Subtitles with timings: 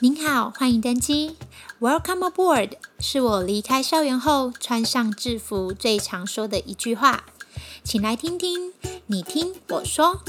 [0.00, 1.34] 您好，欢迎登机。
[1.80, 7.24] Welcome aboard，是我离开校园后穿上制服最常说的一句话。
[7.82, 8.72] 请来听听，
[9.06, 10.22] 你听我说。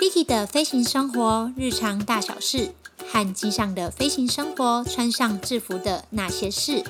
[0.00, 2.74] Vicky 的飞行生活日常大小事，
[3.06, 6.82] 和机上的飞行生活穿上制服的那些事。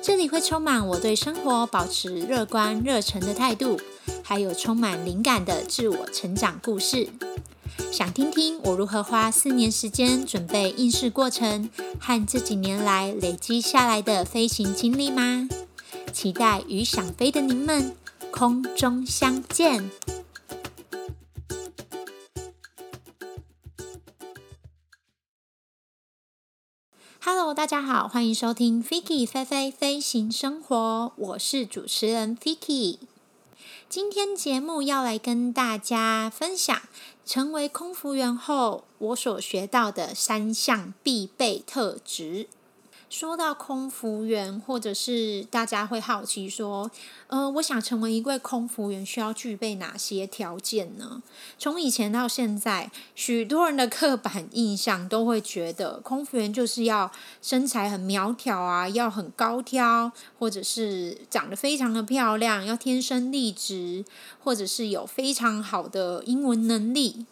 [0.00, 3.80] 这里会充满我对生活保持乐观热忱的态度，
[4.22, 7.08] 还有充满灵感的自我成长故事。
[7.92, 11.68] 想听听我如何花四年时间准备应试过程，
[12.00, 15.48] 和这几年来累积下来的飞行经历吗？
[16.12, 17.96] 期待与想飞的您们
[18.30, 19.90] 空中相见。
[27.20, 32.98] Hello，大家好，欢迎收听 Vicky 飞飞飞行生活，我是主持人 Vicky。
[33.88, 36.80] 今天节目要来跟大家分享，
[37.32, 42.48] 成为空服员后，我所学到的三项必备特质。
[43.10, 46.88] 说到空服员，或者是大家会好奇说，
[47.26, 51.20] 呃，我想成为一位空服员，需要具备哪些条件呢？
[51.58, 57.10] 从以前到现在，许多人的刻板印象都会觉得，空服员就是要
[57.42, 64.04] 身材很苗条啊，要很高挑，或者是长得非常的漂亮，要天生丽质，
[64.44, 67.26] 或者是有非常好的英文能力。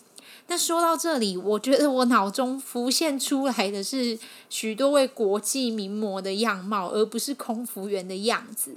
[0.51, 4.19] 那说到这里，我觉得我脑中浮现出来的是
[4.49, 8.77] 许多位国际名模的样貌，而不是空服员的样子。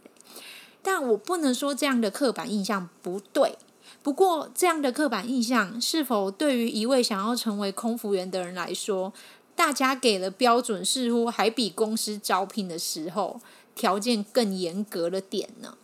[0.81, 3.57] 但我不能说这样的刻板印象不对。
[4.03, 9.13] 不过，这样的刻板印象是否对于一位想要成为空服员的人来说，
[9.55, 13.39] 大家给的标准似乎还比公司招聘的时候
[13.75, 15.77] 条件更严格了点呢？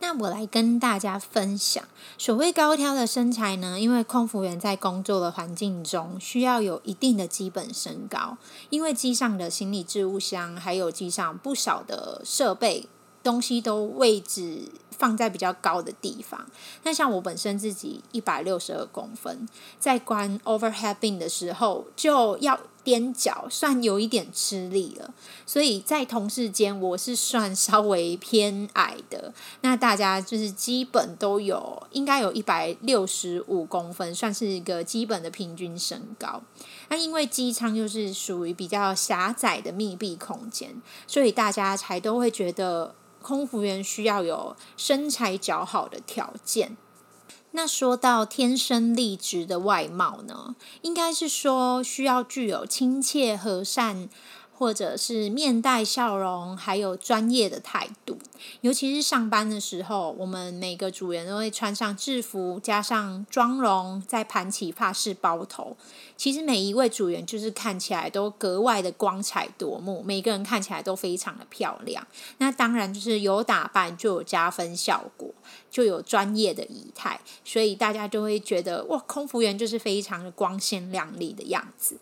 [0.00, 1.82] 那我来跟大家分享，
[2.16, 8.38] 所谓高挑的身材呢，因为空服员在工作的环境中需要有一定的基本身高，
[8.70, 12.88] 因为机上的行李置物箱还有机上不少的设备
[13.22, 16.46] 东西都位置放在比较高的地方。
[16.84, 19.48] 那像我本身自己一百六十二公分，
[19.80, 22.58] 在关 overhead bin 的时候就要。
[22.88, 25.12] 踮脚算有一点吃力了，
[25.44, 29.34] 所以在同事间我是算稍微偏矮的。
[29.60, 36.40] 那大家就是基本都有，应该有一百六十五公分，算是一个基本的平均身高。
[36.88, 46.78] 那因为机舱就是属于比较狭窄的密闭空间，所以大家才都会觉得空服员需要有身材较好的条件。
[47.52, 54.08] 那说到天生丽质的外貌呢，应该是说需要具有亲切和善，
[54.58, 58.18] 或者是面带笑容，还有专业的态度。
[58.60, 65.76] 尤其是上班的时候，我们每个组员都会穿上制服，加上妆容，再盘起发式包头。
[66.16, 72.04] 其实每一位组员就是看起来都格外的光彩夺目，每个人看起来都非常的漂亮。
[72.38, 75.32] 那当然就是有打扮就有加分效果，
[75.70, 81.98] 就有专业的仪态，所以大家就会觉得哇，空服员就是非常的光鲜亮丽的样子。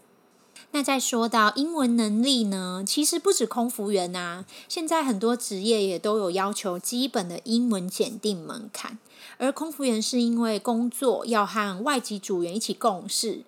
[0.76, 8.98] 那再说到英文能力呢，其实不止空服员啊，现在很多职业也都有要求基本的英文检定门槛，
[9.38, 13.41] 而空服员是因为工作要和外籍组员一起共事。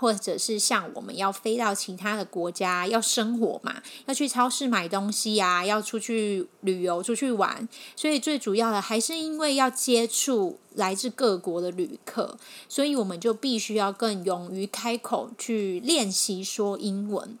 [0.00, 17.38] 或者是像我们要飞到其他的国家要生活嘛，要去超市买东西呀，要出去旅游、出去玩，所以最主要的还是因为要接触来自各国的旅客，所以我们就必须要更勇于开口去练习说英文。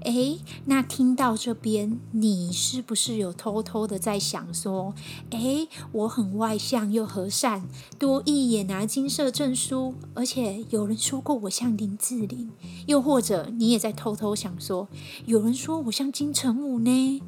[0.00, 4.94] 诶，那听到这边，你是不是有偷偷的在想说，
[5.30, 7.64] 诶，我很外向又和善，
[7.98, 12.50] 多益也拿金色证书，而且有人说过我像林志玲，
[12.86, 14.88] 又或者你也在偷偷想说，
[15.24, 17.22] 有人说我像金城武呢？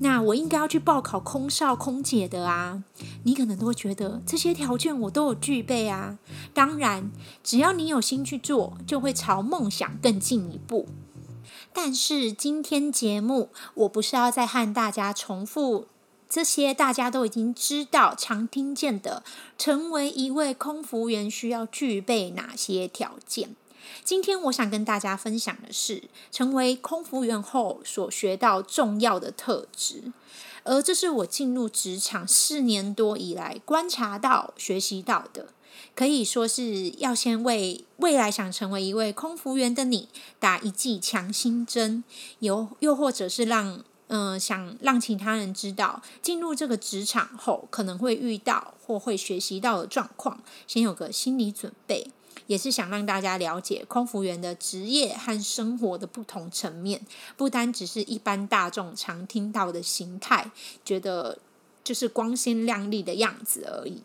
[0.00, 2.82] 那我应该要去报考空少、空姐的啊？
[3.22, 6.18] 你可能都会觉得这些条件我都有具备啊。
[6.52, 7.10] 当然，
[7.44, 10.86] 只要你有心去做，就会朝梦想更进一步。
[11.72, 15.86] 但是今天节目，我不是要再和大家重复
[16.28, 19.22] 这些大家都已经知道、常听见的，
[19.56, 23.56] 成为一位空服员需要具备哪些条件。
[24.04, 30.12] 今天我想跟大家分享的是，成为空服员后所学到重要的特质，
[30.64, 35.48] 而这是我进入职场四年多以来观察到、学习到的。
[35.94, 40.08] 可以说是要先为未来想成为一位空服员的你
[40.38, 42.04] 打一剂强心针，
[42.38, 43.82] 又又或者是让
[44.12, 52.08] 嗯、想让其他人知道进入这个职场后可能会遇到或会学习到的状况，先有个心理准备。
[52.46, 57.00] 也是想让大家了解空服员的职业和生活的不同层面，
[57.36, 60.50] 不单只是一般大众常听到的形态，
[60.84, 61.38] 觉得
[61.84, 64.02] 就是光鲜亮丽的样子而已。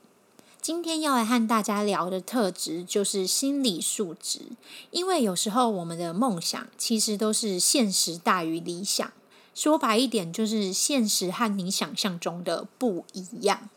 [0.66, 4.48] 今天要来和大家聊的特质就是心理素质，
[4.90, 9.14] 因为有时候我们的梦想其实都是现实大于理想，
[9.54, 13.70] 说白一点就是现实和你想象中的不一样。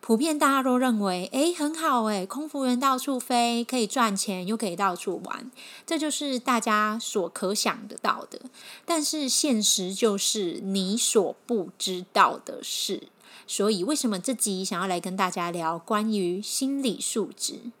[0.00, 5.50] 普遍大家都认为，诶，很好诶，空服员到处飞，可以赚钱，又可以到处玩，
[5.84, 8.42] 这就是大家所可想得到的。
[8.84, 13.08] 但是现实就是你所不知道的事。
[13.46, 17.72] 所以，为什么这集想要来跟大家聊关于心理素质？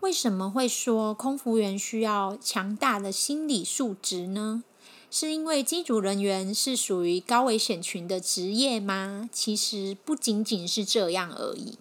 [0.00, 4.64] 为什么会说空服员需要强大的心理素质呢？
[5.10, 9.28] 是因为机组人员是属于高危险群的职业吗？
[9.30, 11.78] 其实不仅仅是这样而已。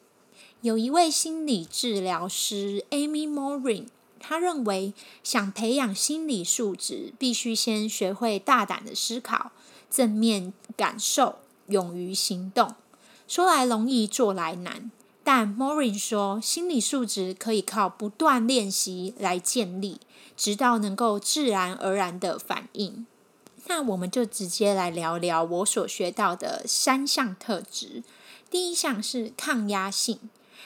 [0.62, 3.88] 有一位心理治疗师 Amy Morin，
[4.20, 4.94] 他认为
[5.24, 9.52] 想培养心理素质，必须先学会大胆的思考、
[9.90, 12.76] 正面感受、勇于行动。
[13.32, 14.92] 说来容易，做来难。
[15.24, 20.02] 但 Morin 说，心理素质可以靠不断练习来建立，
[20.36, 23.08] 直到能够自然而然的反应。
[23.68, 28.04] 那我们就直接来聊聊我所学到的三项特质。
[28.50, 30.20] 第一项是抗压性，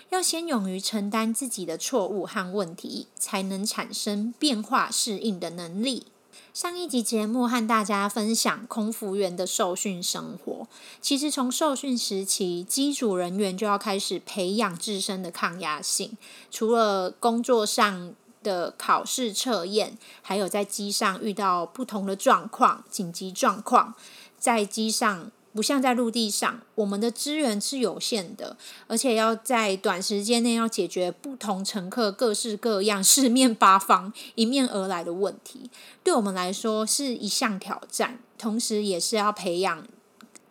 [0.10, 6.08] 要先勇于承担自己的错误和问题，才能产生变化适应的能力。
[6.54, 10.68] 上一集节目和大家分享空服员的受训生活。
[11.02, 16.18] 其实从受训时期，机组人员就要开始培养自身的抗压性。
[16.50, 23.94] 除了工作上的考试测验，还有在机上遇到不同的状况、紧急状况，
[24.38, 25.32] 在机上。
[25.56, 28.58] 不像在陆地上，我们的资源是有限的，
[28.88, 35.70] 而且要在短时间内要解决不同乘客各式各样、四面八方迎面而来的问题，
[36.04, 39.88] 对我们来说是一项挑战，同时也是要培养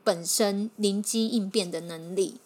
[0.03, 2.37] 本身临机应变的能力。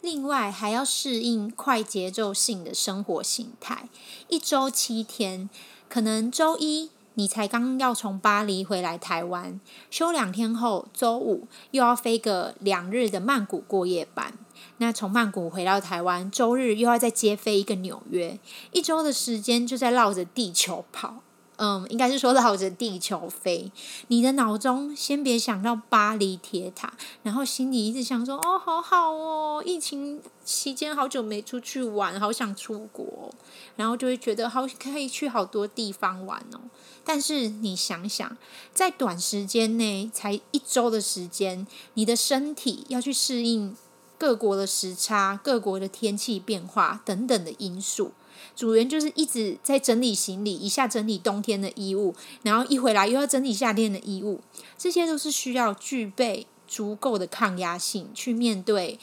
[0.00, 3.88] 另外，还要适应快节奏性的生活形态，
[4.26, 5.48] 一周七天，
[5.88, 6.90] 可能周一。
[7.20, 14.32] 你才刚要从巴黎回来台湾，休两天后，周五又要飞个两日的曼谷过夜班。
[14.78, 18.40] 那从曼谷回到台湾，周日又要再接飞一个纽约，
[18.72, 21.16] 一周的时间就在绕着地球跑。
[21.62, 23.70] 嗯，应该是说绕着地球飞。
[24.08, 33.30] 你的脑中先别想到巴黎铁塔，然后心里一直想说：“哦，好好哦，疫情期间好久没出去玩，好想出国。”
[33.76, 36.60] 然后就会觉得好可以去好多地方玩哦。
[37.04, 38.38] 但是你想想，
[38.72, 43.76] 在短时间内才一周的时间，你的身体要去适应
[44.16, 48.12] 各国的时差、各国的天气变化等等的因素。
[48.60, 54.42] 组员就是一直在整理行李，一下整理冬天的衣物，然后一回来又要整理夏天的衣物，
[54.76, 58.98] 这些都是需要具备足够的抗压性去面对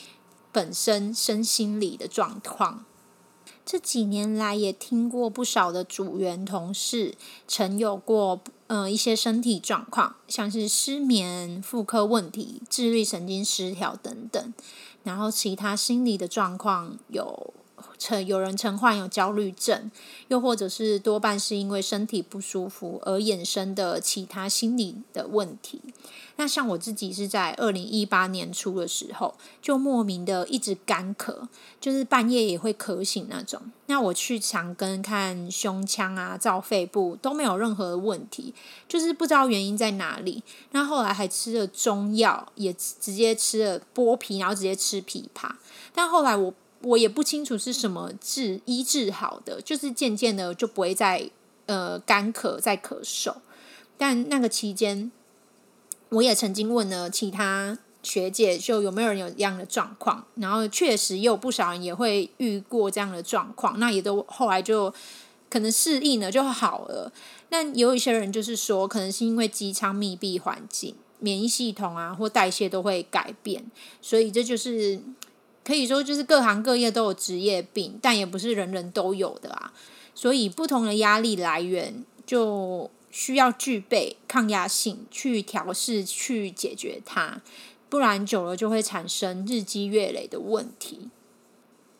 [0.52, 2.86] 本身身心理的状况。
[3.66, 7.16] 这几年来也听过不少的组员同事
[7.48, 14.54] 曾有过呃一些身体状况，像是失眠、妇科问题、自律神经失调等等，
[15.02, 17.56] 然后其他心理的状况有。
[17.98, 19.90] 曾有人曾患有焦虑症，
[20.28, 25.82] 又或者是多半是因为身体不舒服而衍生的其他心理的问题。
[26.40, 31.48] 那像我自己是在二零一八年初的时候，就莫名的一直干咳，
[31.82, 33.60] 就是半夜也会咳醒那种。
[33.88, 38.54] 那我去长庚看胸腔啊、照肺部都没有任何问题，
[38.88, 40.44] 就是不知道原因在哪里。
[40.72, 45.50] 那后来还吃了中药，也直接吃了剥皮，然后直接吃枇杷。
[45.92, 46.54] 但后来我。
[46.84, 51.30] 我也不清楚是什么治医治好的，就是渐渐的就不会再
[51.66, 53.36] 呃干咳再咳嗽。
[53.98, 55.12] 但那个期间，
[56.10, 64.94] 我也曾经问了其他学姐，就有没有人有这样的状况，然后确实也有不少人也会遇过这样的状况，那也都后来就
[65.50, 67.12] 可能适应了就好了。
[67.50, 73.66] 但有一些人就是说，可能是因为机舱密闭环境，免疫系统啊或代谢都会改变，
[74.00, 75.02] 所以这就是。
[75.68, 79.74] 可以说，就是各行各业都有职业病，但也不是人人都有的啊。
[80.16, 87.42] 所以，不同的压力来源就需要具备抗压性去调试、去解决它，
[87.90, 91.10] 不然久了就会产生日积月累的问题。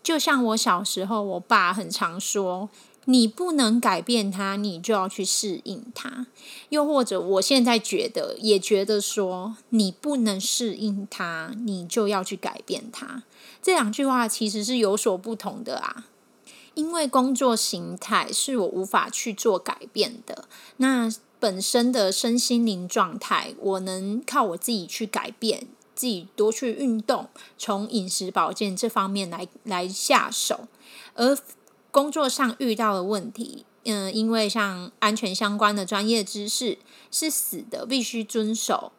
[0.02, 2.70] 就像我小时候，我爸很常说
[3.10, 6.28] ：“你不能改变它，你就要去适应它。”
[6.70, 13.24] 又或者，我现在觉得，也觉得说：“你不能适应它，你就要去改变它。”
[13.64, 16.08] 这两句话其实是有所不同的啊。
[16.74, 20.48] 因为工作形态是我无法去做改变的，
[20.78, 21.10] 那
[21.40, 30.68] 本身的身心灵状态，我能靠我自己去改变，自己多去运动，从饮食保健这方面来来下手。
[31.16, 31.36] 而
[31.98, 36.78] 工作上遇到的问题，嗯，因为像安全相关的专业知识
[37.10, 38.92] 是死的，必须遵守。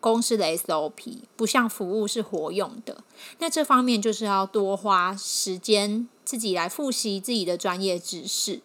[0.00, 3.02] 公司的 SOP 不像服务是活用的，
[3.38, 8.60] 那这方面就是要多花时间自己来复习自己的专业知识。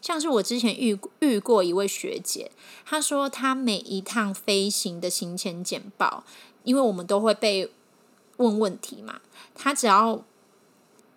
[0.00, 2.50] 像是我之前遇遇过一位学姐，
[2.86, 6.24] 她说她每一趟飞行的行前简报，
[6.64, 7.70] 因为我们都会被
[8.38, 9.20] 问问题嘛，
[9.54, 10.24] 她只要。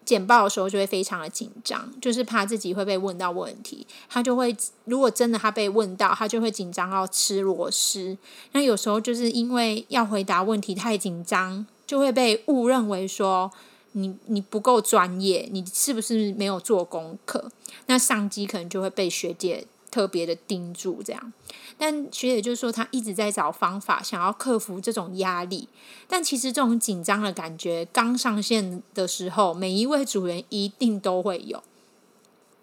[0.05, 4.55] 简报的时候就会非常的紧张，就是怕自己会被问到问题，他就会
[4.85, 8.17] 如果真的他被问到，他就会紧张到吃螺丝。
[8.51, 13.51] 那有时候就是因为要回答问题太紧张，就会被误认为说
[13.93, 17.51] 你你不够专业，你是不是没有做功课？
[17.87, 19.65] 那上机可能就会被学姐。
[19.93, 21.33] 特别的盯住这样，
[21.77, 25.69] 但学姐就是说，她一直在找方法，想要克服这种压力。
[26.07, 31.61] 但其实这种紧张的感觉，刚上线的时候，每一位组员一定都会有。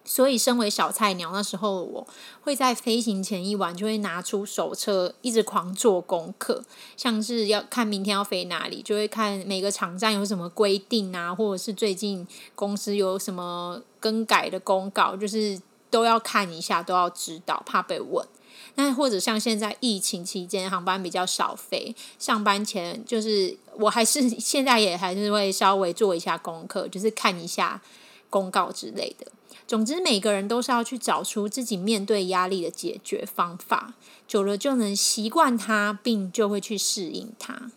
[0.04, 2.04] 所以，身为小菜鸟，那时候我
[2.40, 6.64] 会在飞行前一晚就会拿出手册，一直狂做功课，
[6.96, 15.60] 像是要看明天要飞哪里，就会看每个场站有什么规定啊，或者是最近公司有什么更改的公告，就是。
[15.90, 18.26] 都要看一下，都要知道，怕被问。
[18.76, 27.82] 那或者像现在疫情期间，航班比较少飞，上班前就是我还是现在也还是会稍微做一下功课，就是看一下
[28.30, 29.26] 公告之类的。
[29.66, 33.94] 总之，每个人都是要去找出自己面对压力的解决方法，
[34.26, 37.70] 久了就能习惯它，并就会去适应它。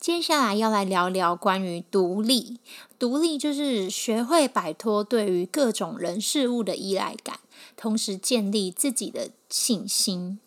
[0.00, 2.58] 接下来要来聊聊关于独立。
[2.98, 7.38] 独立就是学会摆脱对于各种人事物的依赖感，
[7.76, 10.38] 同时建立自己的信心。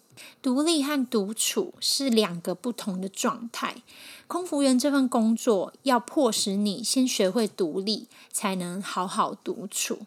[0.41, 3.83] 独立和独处是两个不同的状态。
[4.25, 10.00] 空服员这份工作要迫使你先学会独立，才能好好独处。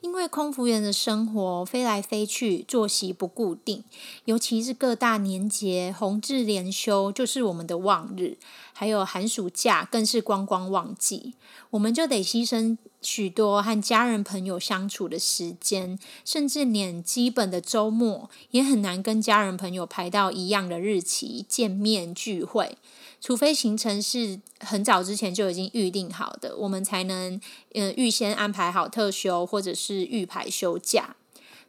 [0.00, 3.82] 因为空服员的生活飞来飞去，作息不固定，
[4.26, 8.36] 尤其是各大年节、红字连休，就是我们的旺日，
[8.82, 11.34] 还有寒暑假更是观光旺季，
[11.70, 22.76] 我们就得牺牲许多和家人朋友相处的时间，甚至连基本的周末也很难跟家人朋友排到一样的日期见面聚会。
[23.20, 27.40] 除非行程是很早之前就已经预定好的，我们才能
[27.74, 31.14] 嗯预先安排好特休或者是预排休假。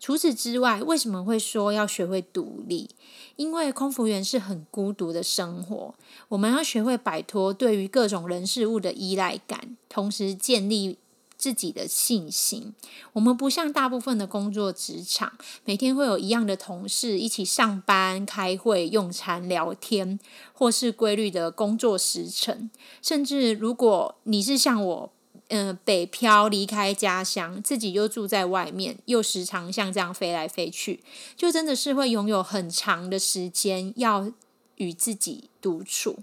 [0.03, 2.89] 除此之外，为什么会说要学会独立？
[3.37, 5.95] 因为空服员是很孤独的生活，
[6.27, 10.97] 我们要学会摆脱对于各种人事物的依赖感，同时建立。
[11.35, 12.73] 自己的信心。
[13.11, 15.33] 我们不像大部分的工作职场，
[15.65, 20.17] 每天会有一样的同事一起上班、开会、用餐、聊天，
[20.53, 22.69] 或是规律的工作时程。
[23.01, 25.11] 甚至如果你是像我，
[25.49, 31.01] 嗯、北漂离开家乡，自己又住在外面，又时常像这样飞来飞去，
[31.35, 34.31] 就真的是会拥有很长的时间要
[34.77, 36.19] 与自己独处。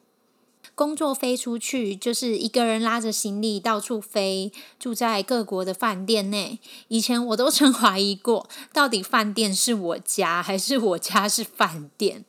[0.75, 6.59] 工作飞出去，就是一个人拉着行李到处飞，住在各国的饭店内。
[6.89, 12.25] 以前我都曾怀疑过，到底饭店是我家，还是我家是饭店？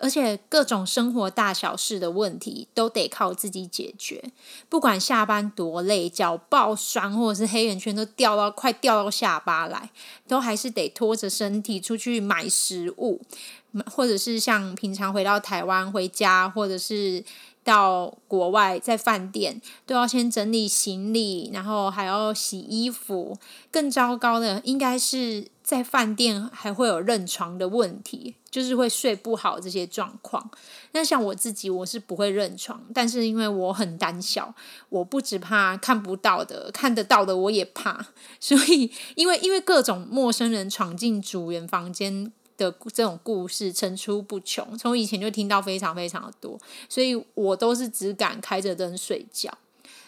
[0.00, 4.32] 而且各种生活大小事的问题，都得靠自己解决。
[4.68, 9.90] 不管下班多累，脚爆酸，或者是黑眼圈都掉到快掉到下巴来，
[10.26, 13.20] 都还是得拖着身体出去买食物，
[13.86, 17.22] 或者是像平常回到台湾回家，或者是。
[17.70, 23.38] 到国外，在饭店都要先整理行李，然后还要洗衣服。
[23.70, 30.50] 更糟糕的，应该是在饭店还会有认床的问题，就是会睡不好这些状况。
[30.90, 34.52] 那像我自己，我是不会认床，但是因为我很胆小，
[34.88, 38.06] 我不只怕看不到的，看得到的我也怕。
[38.40, 42.32] 所以，因为因为各种陌生人闯进主人房间。
[42.60, 49.56] 的这种故事层出不穷，从以前就听到非常非常的多，所以我都是只敢开着灯睡觉，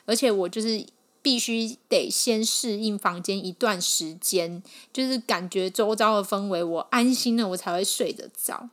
[0.05, 0.85] 而且我就是
[1.23, 8.69] 必须得先适应房间一段时间，就是感觉周遭的氛围，我安心了，我才会睡得着。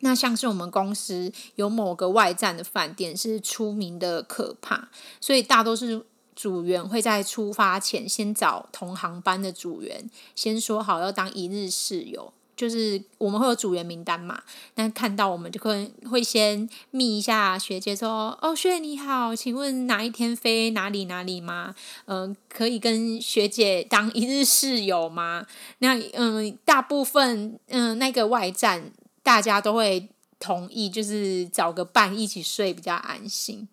[0.00, 6.04] 那像是我们公司有某个外站的饭店是出名的可怕，所以大多数
[6.34, 12.32] 组员会在出发前先找同航班的组员先说好要当一日室友。
[12.56, 14.42] 就是我们会有组员名单嘛，
[14.76, 21.74] 那看到我们就可能会先密一下学姐说：“哦，学姐你好，请问哪一天飞哪里哪里吗？
[22.06, 25.46] 嗯、可以跟学姐当一日室友吗？”
[25.80, 28.90] 那嗯、大部分嗯、那个外站
[29.22, 30.08] 大家都会
[30.40, 33.68] 同意，就是找个伴一起睡比较安心。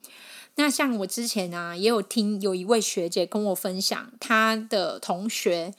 [0.56, 5.74] 那像我之前啊，也有听有一位学姐跟我分享，她的同学。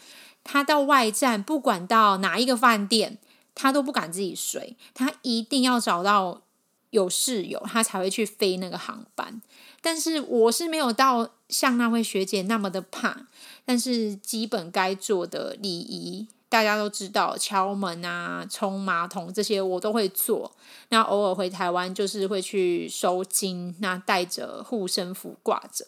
[0.45, 3.19] 他到外站，不管到哪一个饭店，
[3.55, 6.43] 他都不敢自己睡，他一定要找到
[6.91, 9.41] 有室友，他才会去飞那个航班。
[9.81, 13.27] 但是我是没有到像那位学姐那么的怕，
[13.65, 20.55] 但是基本该做的礼仪，大家都知道，敲门啊、冲马桶这些我都会做。
[20.89, 25.87] 那偶尔回台湾，就是会去收金，那带着护身符挂着。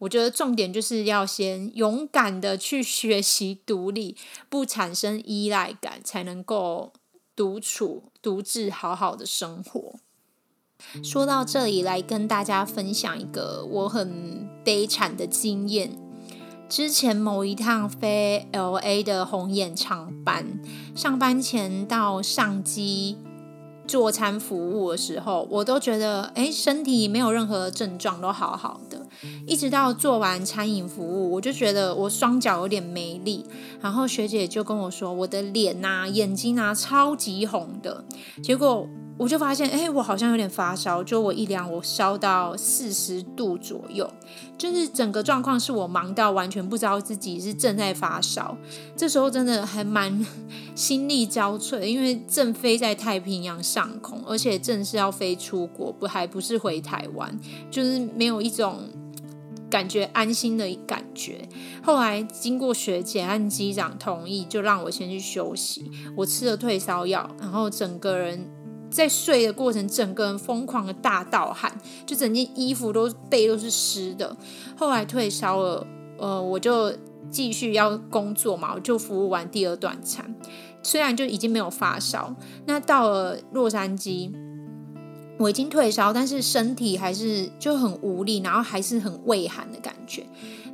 [0.00, 4.16] 我觉得重点就是要先勇敢的去学习独立，
[4.48, 6.92] 不产生依赖感，才能够
[7.36, 9.94] 独处、独自好好的生活。
[11.04, 15.98] 说到这里，来跟大家分享一个我很悲惨的经验。
[16.70, 20.62] 之前某一趟飞 LA 的红眼长班，
[20.94, 23.18] 上班前到上机
[23.90, 29.04] 做餐服务的时候，我都觉得，诶，身体没有任何症状，都好好的。
[29.48, 33.44] 一直到做完餐饮服务，我就觉得我双脚有点没力，
[33.80, 38.04] 然后学姐就跟我说，我的脸呐、眼睛啊超级红的，
[38.44, 38.86] 结果
[39.18, 44.10] 我就发现，哎，我好像有点发烧，就我一量，我烧到四十度左右，
[44.56, 48.56] 就是整个状况是我忙到完全不知道自己是正在发烧，
[48.96, 50.26] 这时候真的还蛮
[50.74, 57.38] 心力交瘁，因为正飞在太平洋上空，而且正是要飞出国，不还不是回台湾，
[57.70, 58.88] 就是没有一种。
[59.70, 61.48] 感觉安心的感觉。
[61.80, 65.88] 后来经过学姐和机长同意，就让我先去休息。
[66.16, 68.50] 我吃了退烧药，然后整个人
[68.90, 71.72] 在睡的过程，整个人疯狂的大盗汗，
[72.04, 74.36] 就整件衣服都背都是湿的。
[74.76, 75.86] 后来退烧了，
[76.18, 76.92] 呃，我就
[77.30, 80.34] 继续要工作嘛，我就服务完第二段餐。
[80.82, 82.34] 虽然就已经没有发烧，
[82.66, 84.32] 那到了洛杉矶。
[85.38, 90.26] 我已经退烧，但是身体还是就很无力，然后还是很畏寒的感觉。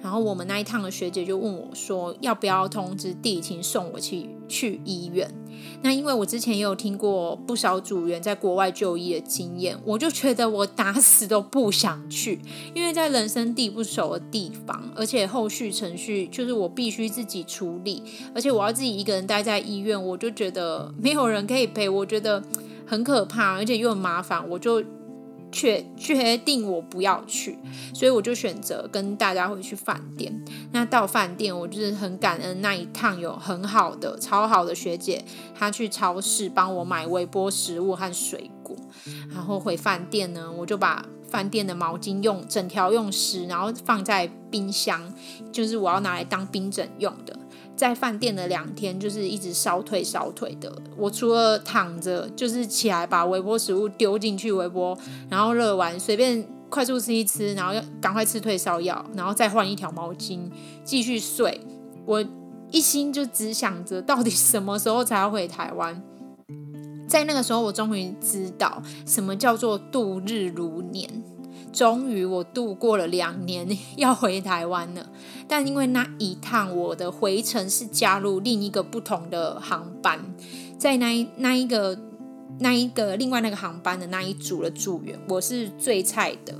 [0.02, 5.32] 然后我们那一趟的学姐就问我说：“要不要通知地勤送我去去医院？”
[5.86, 12.40] 那因为我之前也有听过不少组员在国外就医的经验，我就觉得我打死都不想去，
[12.74, 18.02] 因为在人生地不熟的地方，而且后续程序就是我必须自己处理，
[18.34, 22.42] 而且我要自己一个人待在医院，我就觉得没有人可以陪，我觉得。
[22.88, 24.80] 很可怕，而且又很麻烦，我就
[25.56, 27.58] 决决定我不要去，
[27.94, 30.44] 所以我就选择跟大家回去饭店。
[30.70, 38.76] 那到饭店，我就是很感恩那一趟有很好的、超好的学姐，她去超市帮我买微波食物和水果。
[39.30, 45.10] 然后回饭店呢，我就把饭店的毛巾用整条用湿，然后放在冰箱，
[45.50, 47.34] 就是我要拿来当冰枕用的。
[47.76, 50.72] 在饭店的两天，就是一直烧退烧退的。
[50.96, 54.96] 我除了躺着，就是起来把微波食物丢进去微波，
[55.28, 60.40] 然后热完随便快速吃一吃，然后要赶快吃退烧药，然后再换一条毛巾
[60.82, 61.60] 继续睡。
[62.06, 62.24] 我
[62.70, 66.02] 一心就只想着到底什么时候才要回台湾。
[67.08, 71.08] 在那个时候，我终于知道什么叫做度日如年。
[71.72, 75.08] 终于，我度过了两年， 要回台湾了。
[75.46, 80.18] 但因为那一趟我的回程是加入另一个不同的航班，
[80.78, 81.98] 在那一那一个
[82.58, 86.54] 那一个另外那个航班的那一组的组员，我是最菜的。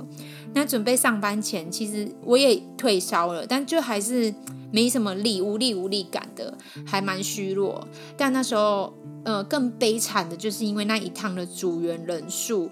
[0.53, 4.33] 那准备上班前，其实我也退烧了，但就还是
[4.71, 7.87] 没什么力，无力无力感的，还蛮虚弱。
[8.15, 8.93] 但那时候，
[9.23, 12.69] 呃，更悲惨的就是因为那一趟的组员人数。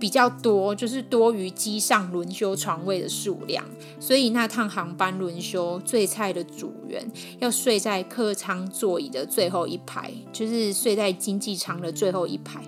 [0.00, 3.62] 比较多，就是多于机上轮休床位的数量，
[4.00, 7.06] 所以那趟航班轮休最菜的组员
[7.38, 12.62] 要睡在客舱座椅的最后一排，就是睡在经济舱的最后一排。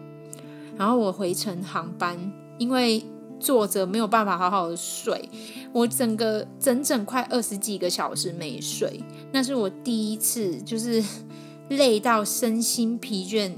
[0.77, 3.03] 然后我回程航班，因为
[3.41, 5.29] 坐着没有办法好好的睡，
[5.73, 11.03] 我整个整整快二十几个小时没睡，那是我第一次，就是
[11.71, 13.53] 累到身心疲倦，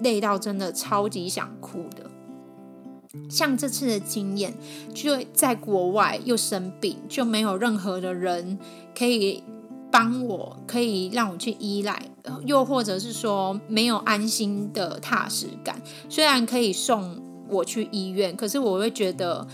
[0.00, 2.07] 累到真的超级想哭的。
[3.28, 4.54] 像这次的经验，
[4.94, 8.58] 就在国外又生病，就没有任何的人
[8.96, 9.42] 可以
[9.90, 12.02] 帮我，可以让我去依赖，
[12.44, 15.80] 又或者是说没有安心的踏实感。
[16.08, 19.46] 虽然可以送我去医院，可是我会觉得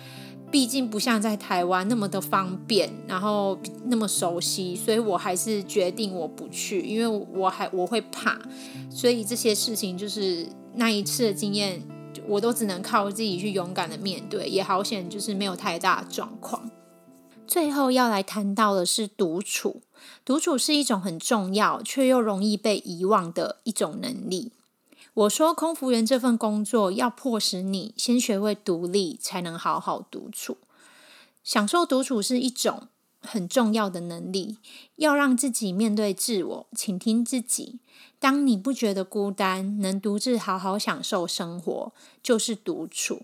[0.50, 8.38] 毕竟不像在台湾那么的方便，然后那么熟悉，所以我还是决定我不去，因为我还我会怕，
[8.90, 11.80] 所以这些事情就是那一次的经验，
[12.26, 16.70] 我都只能靠自己去勇敢的面对，也好险就是没有太大状况。
[17.46, 19.82] 最后要来谈到的是独处，
[20.24, 24.52] 独处是一种很重要却又容易被遗忘的一种能力。
[25.12, 30.56] 我说，空服员这份工作要迫使你先学会独立，才能好好独处。
[31.44, 32.88] 享受独处是一种
[33.26, 34.58] 很重要的能力，
[34.96, 37.78] 要让自己面对自我，倾听自己。
[38.18, 43.22] 当你不觉得孤单，能独自好好享受生活，就是独处。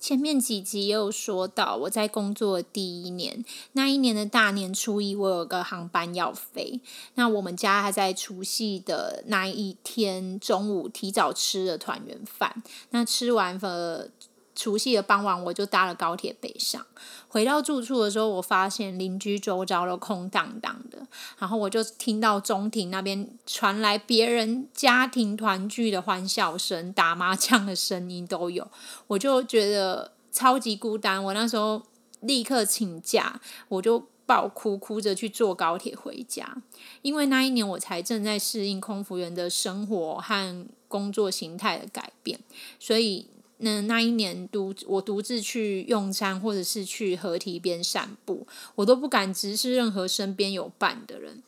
[0.00, 6.80] 前面几集也有说到，我在工作第一年，那一年的大年初一，我有个航班要飞。
[7.14, 12.62] 那我们家还在除夕的那一天中午提早吃了团圆饭。
[12.90, 14.10] 那吃完了。
[14.54, 16.86] 除夕的傍晚，我就搭了高铁北上。
[17.28, 21.04] 回到住处的时候，我发现邻居周遭都空荡荡的，
[21.38, 28.70] 然后我就听到中庭那边传来别人家庭团聚的欢笑声、打麻将的声音都有，
[29.08, 31.22] 我就觉得超级孤单。
[31.22, 31.82] 我那时候
[32.20, 36.56] 立刻请假，我就爆哭，哭着去坐高铁回家，
[37.02, 42.38] 因为那一年我才正在适应空服员的生活和工作形态的改变，
[42.78, 43.26] 所以。
[43.58, 51.42] 那那一年独我独自去用餐，或者是去河堤边散步，我都不敢直视任何身边有伴的人，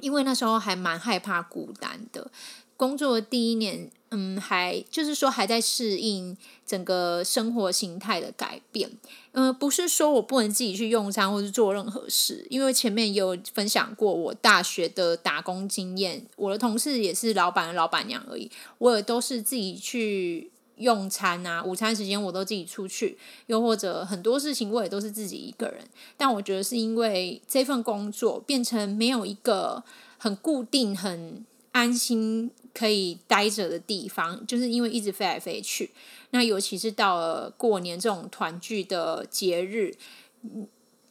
[0.00, 2.30] 因为那时候还蛮害怕孤单的。
[2.76, 8.90] 工作第一年，嗯，还就是说还在适应整个生活形态的改变。
[9.30, 20.50] 嗯、不是说我不能自己去用餐或者做任何事，因为前面也有分享过我大学的打工经验，我的同事也是老板的老板娘而已，我也都是自己去。
[20.76, 25.84] 用餐啊，午餐时间我都自己出去，又或者很多事情我也都是自己一个人。
[26.16, 29.82] 但我觉得是因为这份工作变成没有一个
[30.18, 35.90] 很固定、很安心可以待着的地方，就是因为一直飞来飞去。
[36.30, 39.94] 那尤其是到了过年这种团聚的节日，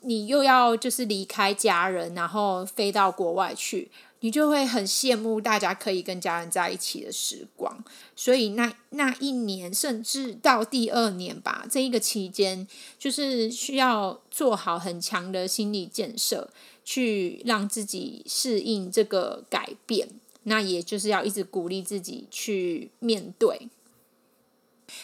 [0.02, 3.90] 你又要就是离开家人，然后飞到国外去。
[4.24, 7.84] 你就会很羡慕大家可以跟家人在一起的时光，
[8.16, 12.66] 所以那那一年，甚至到第二年吧，这一个期间，
[12.98, 16.50] 就是需要做好很强的心理建设，
[16.86, 20.08] 去让自己适应这个改变。
[20.44, 23.68] 那也就是要一直鼓励自己去面对。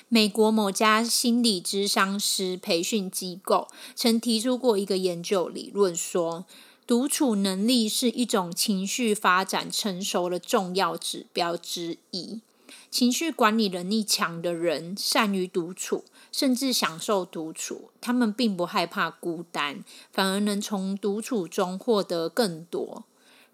[0.08, 6.46] 美国某家心理咨商师培训机构曾提出过一个研究理论，说，
[6.90, 12.42] 独处能力是一种情绪发展成熟的重要指标之一。
[12.90, 17.92] 情绪管理能力强的人善于独处，甚至享受独处。
[18.02, 23.04] 他们并不害怕孤单，反而能从独处中获得更多。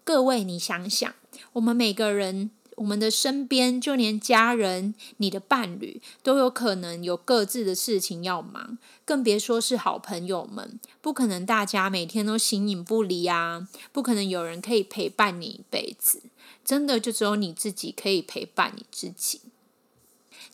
[0.02, 1.14] 各位，你想想，
[1.52, 2.50] 我们每个人。
[2.76, 10.78] 我们的身边，就连家人、你的伴侣，都有可能有各自的事情要忙，更别说是好朋友们。
[11.00, 13.68] 不可能大家每天都形影不离啊！
[13.92, 16.22] 不可能有人可以陪伴你一辈子，
[16.64, 19.40] 真的就只有你自己可以陪伴你自己。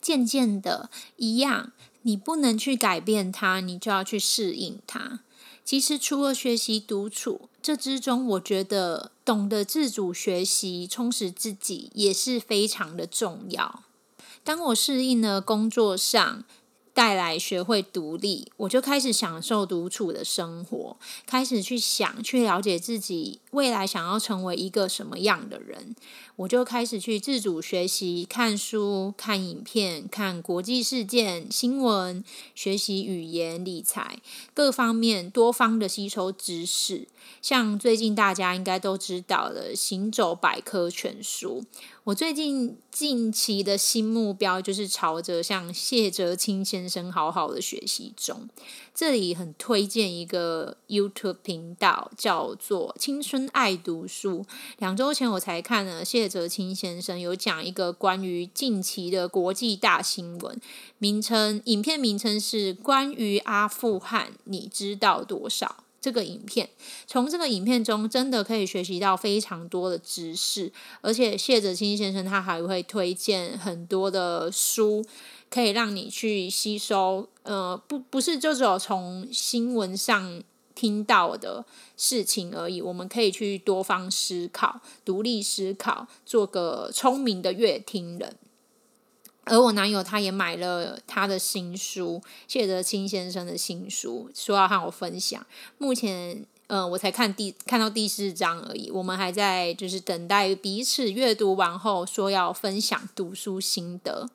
[0.01, 5.21] 渐渐的，一样，你不能去改变它，你就要去适应它。
[5.65, 13.83] 其实，除了学习独处，这之中，我觉得懂得自主学习、充实自己也是非常的重要。
[14.43, 16.43] 当我适应了工作上
[16.93, 25.95] 带来学会独立，我就开始享受独处的生活，开始去想、去了解自己未来想要成为一个什么样的人。
[26.35, 32.23] 我就开始去自主学习，看书、看影片、看国际事件、新闻，
[32.55, 34.19] 学习语言、理财，
[34.53, 37.07] 各方面多方的吸收知识。
[37.41, 41.61] 像最近大家应该都知道的《行走百科全书》，
[42.03, 48.47] 我最近近期的新目标就是朝着像谢哲青先生好好的学习中。
[48.93, 54.45] 这里很推荐一个 YouTube 频道，叫做“青春爱读书”。
[54.77, 60.61] 两周前我才看了谢哲青先生有讲一个关于近期的国际大新闻，
[60.99, 65.77] 名称影片名称是《关于阿富汗，你知道多少》。
[66.03, 66.69] 这个影片
[67.07, 70.69] 从这个影片中真的可以学习到非常多的知识，
[71.01, 75.01] 而且谢哲青先生他还会推荐很多的书。
[75.49, 80.41] 可以让你去吸收，呃，不，不是就只有从新闻上
[80.73, 81.63] 听到的
[81.95, 82.81] 事情而已。
[82.81, 88.35] 我们可以去多方思考，独立思考，做个聪明的乐听人。
[89.45, 95.45] 而我男友他也买了他的新书，谢德清先生的新书，说要和我分享。
[95.77, 104.29] 目前，嗯，我才看第看到第四章而已，我们还在就是等待彼此阅读完后，说要分享读书心得。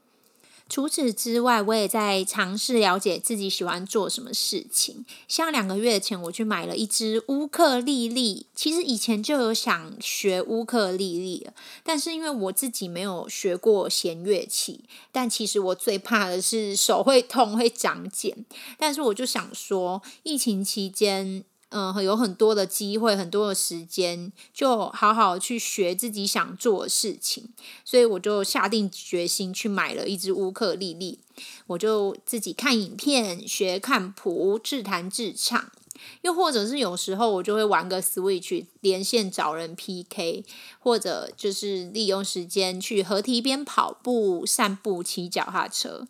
[0.68, 5.06] 除此之外，我也在尝试了解自己喜欢做什么事情。
[5.26, 8.46] 像两个月前，我去买了一支乌克丽丽。
[8.54, 11.46] 其实以前就有想学乌克丽丽，
[11.82, 18.44] 但是因为我自己没有学过弦乐器，但其实我最怕的是手会痛、会长茧。
[18.76, 21.44] 但是我就想说，疫情期间。
[21.70, 27.50] 嗯，有很多的机会，很多的时间，就好好去学自己想做的事情。
[27.84, 31.18] 所以我就下定决心去买了一支乌克丽丽。
[31.66, 35.70] 我就自己看影片，学看谱，自弹自唱。
[36.22, 40.44] 又或者是有时候我就会玩个 Switch，连线找人 PK，
[40.78, 46.06] 或者就是利用时间去河堤边跑步、散步、骑脚踏车。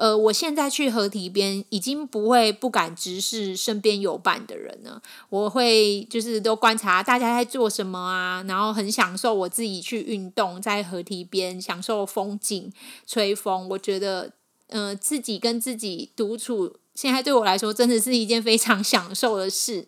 [0.00, 5.02] 呃，我现在去河堤边，已经不会不敢直视身边有伴的人了。
[5.28, 12.72] 我会就是都观察大家在做什么啊，然后很享受我自己去运动，在河堤边享受风景、
[13.06, 13.68] 吹风。
[13.68, 14.32] 我觉得，
[14.68, 19.86] 呃，自己跟自己独处，现在对我来说真的是一件非常享受的事。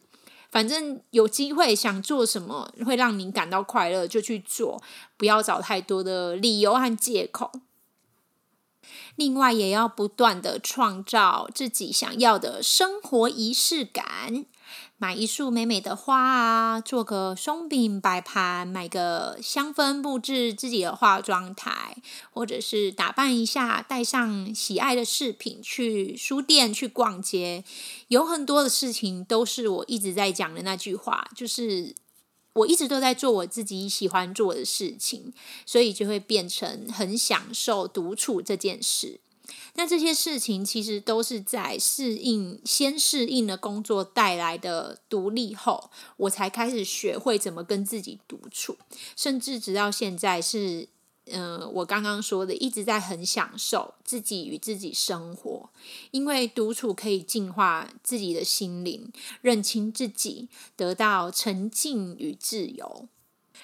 [0.50, 4.82] 反正有机会想做什么，会让你感到快乐，就去做，
[5.16, 7.50] 不要找太多的理由和借口。
[9.16, 14.44] 另外，也要不断的创造自己想要的生活仪式感，
[14.96, 21.96] 买一束美美的花啊，做个松饼摆盘，买个香氛布置自己的化妆台，
[22.30, 27.64] 或者是打扮一下，带上喜爱的饰品去书店去逛街。
[28.08, 31.94] 有很多的事情都是我一直在讲的那句话，就是。
[32.54, 35.32] 我一直都在做我自己喜欢做的事情，
[35.64, 39.20] 所以就会变成很享受独处这件事。
[39.74, 48.76] 那这些事情其实都是在适应，先适应了工作带来的独立后，我才开始学会怎么跟自己独处，
[49.16, 50.88] 甚至直到现在是。
[51.30, 55.70] 嗯、我刚刚说的，一直在很享受自己与自己生活，
[56.10, 63.08] 因为独处可以净化自己的心灵，认清自己，得到沉静与自由。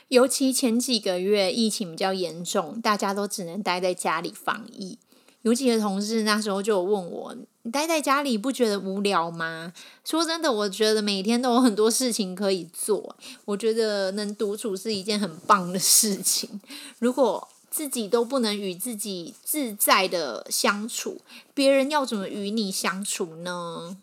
[0.08, 4.98] 尤其前几个月疫情比较严重，大家都只能待在家里防疫。
[5.42, 7.36] 有几个同事那时候就问我
[7.70, 9.72] ：“待在家里不觉得无聊吗？”
[10.04, 13.16] 说真的，我觉得每天都有很多事情可以做。
[13.44, 16.60] 我觉得能独处是一件很棒的事情。
[16.98, 21.20] 如果自己都不能与自己自在的相处，
[21.54, 23.96] 别人要怎么与你相处呢？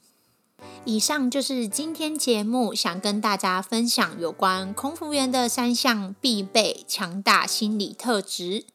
[0.86, 8.66] 以上就是今天节目想跟大家分享有关空服员的三项必备强大心理特质：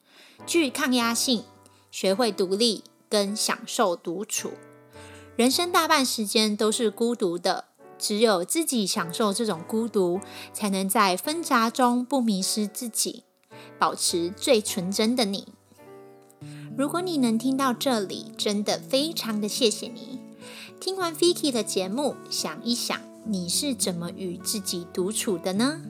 [0.46, 1.44] 具抗压性。
[1.92, 4.52] 学会独立跟享受独处，
[5.40, 7.64] 人生大半时间都是孤独的，
[7.98, 10.20] 只有自己享受这种孤独，
[10.52, 13.24] 才能在纷杂中不迷失自己，
[13.78, 15.48] 保持最纯真的你。
[16.76, 20.20] 如果你能听到这里，真的非常的谢谢你。
[20.78, 25.80] 听完 Vicky 的节目，想一想，你是怎么与自己独处的呢？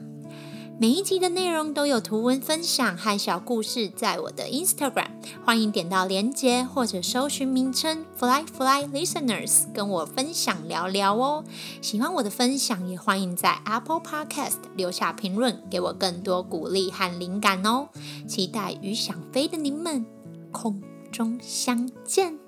[0.81, 5.09] 每一集的内容都有图文分享和小故事，在我的 Instagram，
[5.45, 11.43] 欢迎点到链接或者搜寻名称 Fly Fly Listeners，跟我分享聊聊哦。
[11.83, 17.89] 喜欢我的分享，也欢迎在 Apple Podcast 留下评论，给我更多鼓励和灵感哦。
[18.27, 20.03] 期待与想飞的您们
[20.51, 22.40] 空中相见。